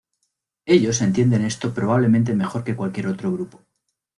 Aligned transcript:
Ellos 0.65 0.99
entienden 1.03 1.45
esto 1.45 1.75
probablemente 1.75 2.33
mejor 2.33 2.63
que 2.63 2.75
cualquier 2.75 3.05
otro 3.05 3.31
grupo. 3.31 3.61